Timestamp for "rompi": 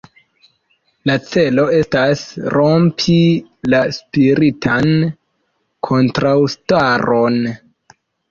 2.55-3.17